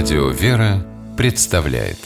Радио 0.00 0.28
«Вера» 0.28 0.86
представляет 1.16 1.96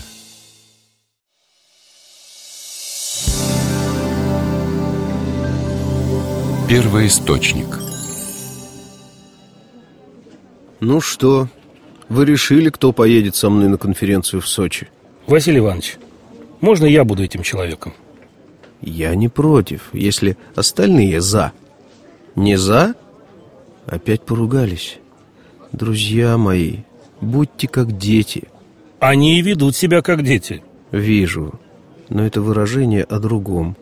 Первый 6.71 7.09
источник 7.09 7.67
Ну 10.81 11.03
что, 11.03 11.49
вы 12.09 12.25
решили, 12.25 12.71
кто 12.71 12.95
поедет 12.95 13.37
со 13.37 13.51
мной 13.51 13.69
на 13.69 13.77
конференцию 13.77 14.41
в 14.41 14.49
Сочи? 14.49 14.89
Василий 15.27 15.59
Иванович, 15.59 15.99
можно 16.63 16.87
я 16.87 17.05
буду 17.05 17.23
этим 17.23 17.43
человеком? 17.43 17.93
Я 18.81 19.15
не 19.15 19.29
против, 19.29 19.91
если 19.93 20.39
остальные 20.55 21.21
за 21.21 21.53
Не 22.37 22.57
за? 22.57 22.95
Опять 23.85 24.23
поругались 24.23 24.99
Друзья 25.73 26.39
мои, 26.39 26.79
будьте 27.23 27.69
как 27.69 27.97
дети 27.97 28.45
Они 29.01 29.39
и 29.39 29.43
ведут 29.43 29.77
себя 29.77 30.03
как 30.03 30.23
дети 30.23 30.63
Вижу, 30.91 31.59
но 32.11 32.27
это 32.27 32.43
выражение 32.43 33.05
о 33.05 33.19
другом 33.19 33.77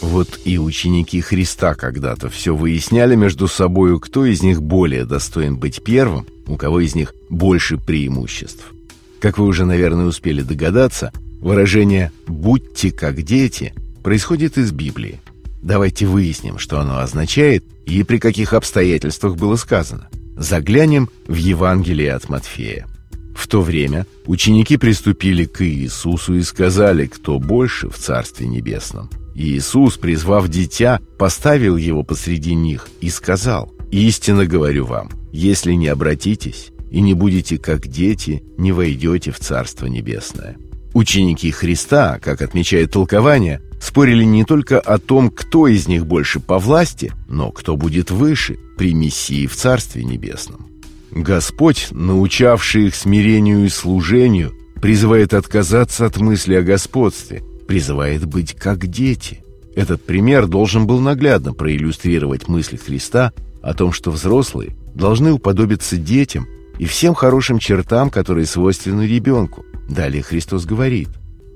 Вот 0.00 0.40
и 0.44 0.58
ученики 0.58 1.20
Христа 1.20 1.74
когда-то 1.74 2.28
все 2.28 2.56
выясняли 2.56 3.14
между 3.14 3.46
собою, 3.46 4.00
кто 4.00 4.24
из 4.24 4.42
них 4.42 4.62
более 4.62 5.04
достоин 5.04 5.56
быть 5.58 5.84
первым, 5.84 6.26
у 6.46 6.56
кого 6.56 6.80
из 6.80 6.94
них 6.94 7.14
больше 7.28 7.76
преимуществ. 7.76 8.72
Как 9.20 9.38
вы 9.38 9.46
уже, 9.46 9.64
наверное, 9.64 10.06
успели 10.06 10.42
догадаться, 10.42 11.12
выражение 11.40 12.10
«будьте 12.26 12.90
как 12.90 13.22
дети» 13.22 13.74
происходит 14.02 14.56
из 14.56 14.72
Библии. 14.72 15.20
Давайте 15.60 16.06
выясним, 16.06 16.58
что 16.58 16.80
оно 16.80 16.98
означает 16.98 17.64
и 17.84 18.02
при 18.04 18.18
каких 18.18 18.52
обстоятельствах 18.52 19.36
было 19.36 19.56
сказано. 19.56 20.08
Заглянем 20.38 21.10
в 21.26 21.34
Евангелие 21.34 22.12
от 22.12 22.28
Матфея. 22.28 22.86
В 23.34 23.48
то 23.48 23.60
время 23.60 24.06
ученики 24.24 24.76
приступили 24.76 25.44
к 25.44 25.64
Иисусу 25.66 26.34
и 26.34 26.42
сказали, 26.42 27.06
кто 27.06 27.40
больше 27.40 27.90
в 27.90 27.96
Царстве 27.98 28.46
Небесном. 28.46 29.10
Иисус, 29.34 29.96
призвав 29.96 30.48
дитя, 30.48 31.00
поставил 31.18 31.76
его 31.76 32.04
посреди 32.04 32.54
них 32.54 32.88
и 33.00 33.10
сказал, 33.10 33.72
«Истинно 33.90 34.46
говорю 34.46 34.86
вам, 34.86 35.10
если 35.32 35.72
не 35.72 35.88
обратитесь 35.88 36.70
и 36.90 37.00
не 37.00 37.14
будете 37.14 37.58
как 37.58 37.88
дети, 37.88 38.44
не 38.56 38.70
войдете 38.70 39.32
в 39.32 39.40
Царство 39.40 39.86
Небесное». 39.86 40.56
Ученики 40.98 41.52
Христа, 41.52 42.18
как 42.20 42.42
отмечает 42.42 42.90
толкование, 42.90 43.62
спорили 43.80 44.24
не 44.24 44.44
только 44.44 44.80
о 44.80 44.98
том, 44.98 45.30
кто 45.30 45.68
из 45.68 45.86
них 45.86 46.04
больше 46.04 46.40
по 46.40 46.58
власти, 46.58 47.12
но 47.28 47.52
кто 47.52 47.76
будет 47.76 48.10
выше 48.10 48.58
при 48.76 48.94
Мессии 48.94 49.46
в 49.46 49.54
Царстве 49.54 50.02
Небесном. 50.02 50.66
Господь, 51.12 51.86
научавший 51.92 52.88
их 52.88 52.96
смирению 52.96 53.64
и 53.64 53.68
служению, 53.68 54.54
призывает 54.82 55.34
отказаться 55.34 56.04
от 56.04 56.16
мысли 56.16 56.54
о 56.54 56.62
господстве, 56.62 57.44
призывает 57.68 58.24
быть 58.24 58.54
как 58.54 58.88
дети. 58.88 59.44
Этот 59.76 60.04
пример 60.04 60.48
должен 60.48 60.88
был 60.88 60.98
наглядно 60.98 61.52
проиллюстрировать 61.54 62.48
мысль 62.48 62.76
Христа 62.76 63.32
о 63.62 63.72
том, 63.72 63.92
что 63.92 64.10
взрослые 64.10 64.74
должны 64.96 65.30
уподобиться 65.30 65.96
детям 65.96 66.48
и 66.80 66.86
всем 66.86 67.14
хорошим 67.14 67.60
чертам, 67.60 68.10
которые 68.10 68.46
свойственны 68.46 69.06
ребенку. 69.06 69.64
Далее 69.88 70.22
Христос 70.22 70.66
говорит, 70.66 71.08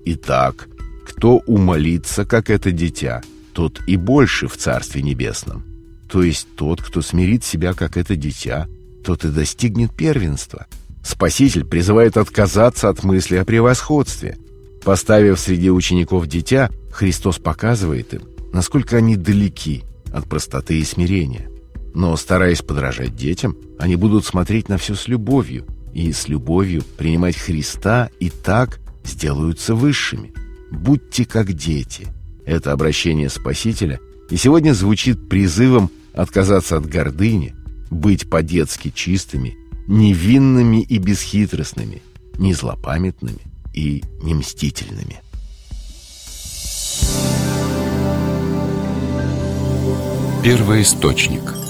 «Итак, 0.04 0.68
кто 1.06 1.38
умолится, 1.38 2.24
как 2.24 2.50
это 2.50 2.72
дитя, 2.72 3.22
тот 3.52 3.80
и 3.86 3.96
больше 3.96 4.48
в 4.48 4.56
Царстве 4.56 5.02
Небесном. 5.02 5.62
То 6.08 6.22
есть 6.22 6.48
тот, 6.56 6.82
кто 6.82 7.02
смирит 7.02 7.44
себя, 7.44 7.74
как 7.74 7.96
это 7.96 8.16
дитя, 8.16 8.68
тот 9.04 9.24
и 9.24 9.28
достигнет 9.28 9.92
первенства. 9.92 10.66
Спаситель 11.04 11.64
призывает 11.64 12.16
отказаться 12.16 12.88
от 12.88 13.02
мысли 13.02 13.36
о 13.36 13.44
превосходстве. 13.44 14.38
Поставив 14.84 15.38
среди 15.38 15.70
учеников 15.70 16.26
дитя, 16.26 16.70
Христос 16.92 17.38
показывает 17.38 18.14
им, 18.14 18.22
насколько 18.52 18.96
они 18.96 19.16
далеки 19.16 19.84
от 20.12 20.28
простоты 20.28 20.78
и 20.78 20.84
смирения. 20.84 21.48
Но, 21.94 22.16
стараясь 22.16 22.62
подражать 22.62 23.16
детям, 23.16 23.56
они 23.78 23.96
будут 23.96 24.24
смотреть 24.24 24.68
на 24.68 24.78
все 24.78 24.94
с 24.94 25.08
любовью 25.08 25.66
и 25.92 26.12
с 26.12 26.28
любовью 26.28 26.82
принимать 26.96 27.36
Христа 27.36 28.10
и 28.18 28.30
так 28.30 28.80
сделаются 29.04 29.74
высшими. 29.74 30.32
«Будьте 30.70 31.24
как 31.24 31.52
дети». 31.52 32.08
Это 32.46 32.72
обращение 32.72 33.28
Спасителя 33.28 34.00
и 34.30 34.36
сегодня 34.36 34.72
звучит 34.72 35.28
призывом 35.28 35.90
отказаться 36.14 36.78
от 36.78 36.86
гордыни, 36.86 37.54
быть 37.90 38.30
по-детски 38.30 38.90
чистыми, 38.94 39.56
невинными 39.86 40.82
и 40.82 40.98
бесхитростными, 40.98 42.02
не 42.38 42.54
злопамятными 42.54 43.42
и 43.74 44.02
не 44.22 44.34
мстительными. 44.34 45.20
Первый 50.42 50.82
источник– 50.82 51.54